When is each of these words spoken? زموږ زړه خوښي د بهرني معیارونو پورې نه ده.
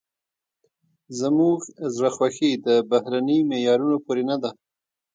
زموږ 1.19 1.59
زړه 1.95 2.09
خوښي 2.15 2.51
د 2.65 2.67
بهرني 2.89 3.39
معیارونو 3.49 3.97
پورې 4.05 4.23
نه 4.29 4.37
ده. 4.41 4.51